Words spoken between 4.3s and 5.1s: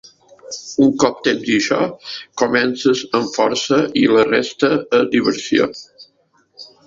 resta és